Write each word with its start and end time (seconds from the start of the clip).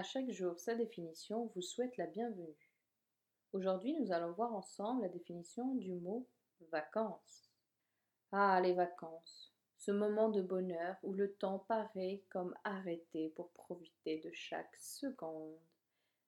À 0.00 0.02
chaque 0.02 0.30
jour, 0.30 0.58
sa 0.58 0.74
définition 0.74 1.52
vous 1.54 1.60
souhaite 1.60 1.98
la 1.98 2.06
bienvenue. 2.06 2.56
Aujourd'hui, 3.52 3.92
nous 4.00 4.12
allons 4.12 4.32
voir 4.32 4.54
ensemble 4.54 5.02
la 5.02 5.10
définition 5.10 5.74
du 5.74 5.92
mot 5.92 6.26
vacances. 6.72 7.50
Ah, 8.32 8.58
les 8.62 8.72
vacances, 8.72 9.52
ce 9.76 9.90
moment 9.90 10.30
de 10.30 10.40
bonheur 10.40 10.96
où 11.02 11.12
le 11.12 11.34
temps 11.34 11.58
paraît 11.68 12.22
comme 12.30 12.56
arrêté 12.64 13.28
pour 13.36 13.50
profiter 13.50 14.20
de 14.20 14.30
chaque 14.32 14.74
seconde, 14.78 15.60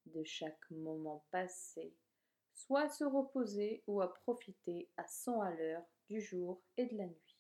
de 0.05 0.23
chaque 0.23 0.71
moment 0.71 1.25
passé, 1.31 1.95
soit 2.53 2.83
à 2.83 2.91
se 2.91 3.05
reposer 3.05 3.85
ou 3.87 4.03
à 4.03 4.13
profiter 4.13 4.91
à 4.99 5.07
son 5.07 5.41
à 5.41 5.51
l'heure 5.51 5.87
du 6.11 6.21
jour 6.21 6.61
et 6.77 6.85
de 6.85 6.99
la 6.99 7.07
nuit. 7.07 7.39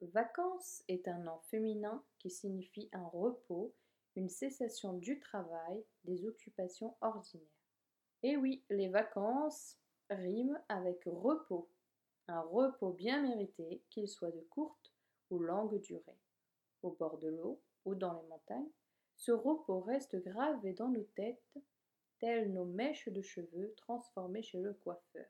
Vacances 0.00 0.82
est 0.88 1.06
un 1.08 1.18
nom 1.18 1.40
féminin 1.50 2.02
qui 2.20 2.30
signifie 2.30 2.88
un 2.94 3.04
repos 3.08 3.74
une 4.16 4.28
cessation 4.28 4.94
du 4.94 5.20
travail, 5.20 5.84
des 6.04 6.26
occupations 6.26 6.96
ordinaires. 7.00 7.46
Et 8.22 8.36
oui, 8.36 8.64
les 8.70 8.88
vacances 8.88 9.78
riment 10.10 10.58
avec 10.68 11.02
repos, 11.04 11.68
un 12.28 12.40
repos 12.40 12.92
bien 12.92 13.22
mérité, 13.22 13.82
qu'il 13.90 14.08
soit 14.08 14.30
de 14.30 14.40
courte 14.50 14.92
ou 15.30 15.38
longue 15.38 15.80
durée. 15.80 16.18
Au 16.82 16.92
bord 16.92 17.18
de 17.18 17.28
l'eau 17.28 17.60
ou 17.84 17.94
dans 17.94 18.14
les 18.14 18.26
montagnes, 18.28 18.70
ce 19.16 19.32
repos 19.32 19.80
reste 19.80 20.16
gravé 20.16 20.72
dans 20.72 20.88
nos 20.88 21.04
têtes, 21.14 21.58
telles 22.18 22.52
nos 22.52 22.64
mèches 22.64 23.08
de 23.08 23.22
cheveux 23.22 23.74
transformées 23.76 24.42
chez 24.42 24.60
le 24.60 24.74
coiffeur. 24.74 25.26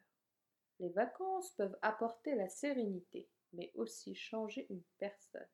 Les 0.78 0.90
vacances 0.90 1.50
peuvent 1.52 1.78
apporter 1.82 2.34
la 2.34 2.48
sérénité, 2.48 3.28
mais 3.52 3.72
aussi 3.74 4.14
changer 4.14 4.66
une 4.70 4.82
personne. 4.98 5.48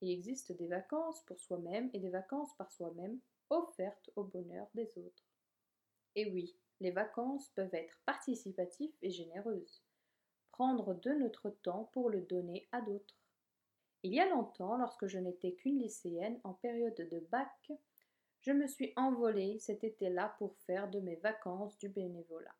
Il 0.00 0.10
existe 0.10 0.52
des 0.52 0.68
vacances 0.68 1.22
pour 1.26 1.40
soi-même 1.40 1.90
et 1.92 1.98
des 1.98 2.10
vacances 2.10 2.54
par 2.56 2.70
soi-même 2.70 3.18
offertes 3.50 4.10
au 4.16 4.24
bonheur 4.24 4.68
des 4.74 4.96
autres. 4.96 5.24
Et 6.14 6.30
oui, 6.30 6.56
les 6.80 6.90
vacances 6.90 7.48
peuvent 7.50 7.74
être 7.74 8.00
participatives 8.06 8.94
et 9.02 9.10
généreuses. 9.10 9.82
Prendre 10.52 10.94
de 10.94 11.10
notre 11.10 11.50
temps 11.50 11.90
pour 11.92 12.10
le 12.10 12.22
donner 12.22 12.68
à 12.72 12.80
d'autres. 12.80 13.16
Il 14.04 14.14
y 14.14 14.20
a 14.20 14.28
longtemps, 14.28 14.76
lorsque 14.76 15.06
je 15.06 15.18
n'étais 15.18 15.54
qu'une 15.54 15.80
lycéenne 15.80 16.40
en 16.44 16.54
période 16.54 16.94
de 16.94 17.20
bac, 17.30 17.72
je 18.40 18.52
me 18.52 18.68
suis 18.68 18.92
envolée 18.96 19.58
cet 19.58 19.82
été-là 19.82 20.36
pour 20.38 20.56
faire 20.58 20.88
de 20.88 21.00
mes 21.00 21.16
vacances 21.16 21.76
du 21.78 21.88
bénévolat. 21.88 22.54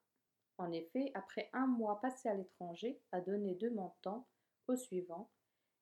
En 0.58 0.72
effet, 0.72 1.12
après 1.14 1.48
un 1.52 1.68
mois 1.68 2.00
passé 2.00 2.28
à 2.28 2.34
l'étranger, 2.34 3.00
à 3.12 3.20
donner 3.20 3.54
de 3.54 3.68
mon 3.68 3.92
temps 4.02 4.26
au 4.66 4.74
suivant, 4.74 5.30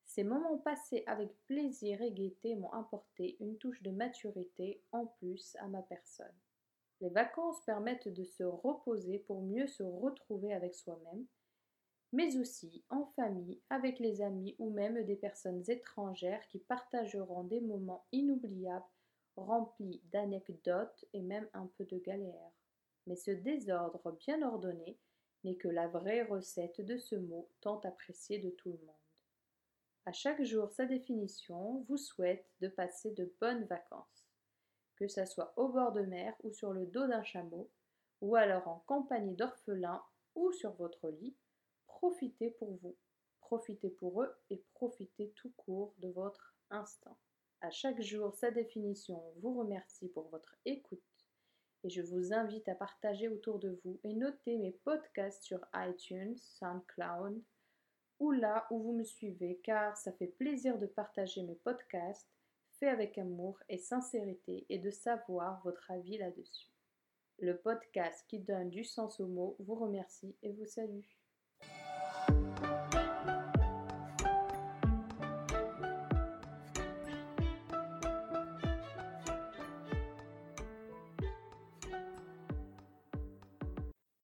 ces 0.06 0.24
moments 0.24 0.58
passés 0.58 1.02
avec 1.06 1.30
plaisir 1.46 2.00
et 2.00 2.12
gaieté 2.12 2.54
m'ont 2.54 2.72
apporté 2.72 3.36
une 3.40 3.58
touche 3.58 3.82
de 3.82 3.90
maturité 3.90 4.80
en 4.92 5.06
plus 5.06 5.56
à 5.60 5.68
ma 5.68 5.82
personne. 5.82 6.34
Les 7.00 7.10
vacances 7.10 7.60
permettent 7.64 8.08
de 8.08 8.24
se 8.24 8.44
reposer 8.44 9.18
pour 9.18 9.42
mieux 9.42 9.66
se 9.66 9.82
retrouver 9.82 10.54
avec 10.54 10.74
soi-même, 10.74 11.26
mais 12.12 12.36
aussi 12.38 12.84
en 12.88 13.04
famille, 13.16 13.60
avec 13.68 13.98
les 13.98 14.22
amis 14.22 14.54
ou 14.58 14.70
même 14.70 15.04
des 15.04 15.16
personnes 15.16 15.62
étrangères 15.68 16.46
qui 16.48 16.60
partageront 16.60 17.44
des 17.44 17.60
moments 17.60 18.06
inoubliables 18.12 18.86
remplis 19.36 20.00
d'anecdotes 20.12 21.04
et 21.12 21.20
même 21.20 21.48
un 21.52 21.66
peu 21.76 21.84
de 21.84 21.98
galères. 21.98 22.52
Mais 23.06 23.16
ce 23.16 23.32
désordre 23.32 24.12
bien 24.12 24.40
ordonné 24.42 24.98
n'est 25.44 25.56
que 25.56 25.68
la 25.68 25.88
vraie 25.88 26.22
recette 26.22 26.80
de 26.80 26.96
ce 26.96 27.16
mot 27.16 27.48
tant 27.60 27.80
apprécié 27.80 28.38
de 28.38 28.50
tout 28.50 28.70
le 28.70 28.78
monde. 28.78 29.05
À 30.08 30.12
chaque 30.12 30.44
jour 30.44 30.70
sa 30.70 30.86
définition 30.86 31.84
vous 31.88 31.96
souhaite 31.96 32.46
de 32.60 32.68
passer 32.68 33.10
de 33.10 33.34
bonnes 33.40 33.64
vacances, 33.64 34.24
que 34.94 35.08
ce 35.08 35.26
soit 35.26 35.52
au 35.56 35.66
bord 35.66 35.90
de 35.90 36.02
mer 36.02 36.32
ou 36.44 36.52
sur 36.52 36.72
le 36.72 36.86
dos 36.86 37.08
d'un 37.08 37.24
chameau, 37.24 37.68
ou 38.20 38.36
alors 38.36 38.68
en 38.68 38.84
compagnie 38.86 39.34
d'orphelins 39.34 40.04
ou 40.36 40.52
sur 40.52 40.70
votre 40.74 41.08
lit, 41.08 41.34
profitez 41.88 42.52
pour 42.52 42.76
vous, 42.76 42.94
profitez 43.40 43.90
pour 43.90 44.22
eux 44.22 44.32
et 44.48 44.62
profitez 44.74 45.32
tout 45.34 45.50
court 45.56 45.92
de 45.98 46.08
votre 46.10 46.54
instant. 46.70 47.18
À 47.60 47.70
chaque 47.72 48.00
jour 48.00 48.32
sa 48.32 48.52
définition 48.52 49.20
vous 49.40 49.58
remercie 49.58 50.08
pour 50.10 50.28
votre 50.28 50.54
écoute 50.66 51.02
et 51.82 51.90
je 51.90 52.02
vous 52.02 52.32
invite 52.32 52.68
à 52.68 52.76
partager 52.76 53.28
autour 53.28 53.58
de 53.58 53.80
vous 53.82 53.98
et 54.04 54.14
noter 54.14 54.56
mes 54.58 54.72
podcasts 54.84 55.42
sur 55.42 55.66
iTunes, 55.74 56.36
SoundCloud, 56.38 57.42
ou 58.18 58.32
là 58.32 58.66
où 58.70 58.80
vous 58.80 58.92
me 58.92 59.04
suivez, 59.04 59.60
car 59.62 59.96
ça 59.96 60.12
fait 60.12 60.26
plaisir 60.26 60.78
de 60.78 60.86
partager 60.86 61.42
mes 61.42 61.56
podcasts 61.56 62.28
faits 62.78 62.88
avec 62.88 63.18
amour 63.18 63.58
et 63.68 63.78
sincérité 63.78 64.66
et 64.68 64.78
de 64.78 64.90
savoir 64.90 65.60
votre 65.64 65.90
avis 65.90 66.18
là-dessus. 66.18 66.68
Le 67.38 67.56
podcast 67.58 68.24
qui 68.28 68.38
donne 68.38 68.70
du 68.70 68.84
sens 68.84 69.20
aux 69.20 69.26
mots 69.26 69.56
vous 69.58 69.74
remercie 69.74 70.34
et 70.42 70.52
vous 70.52 70.66
salue. 70.66 71.04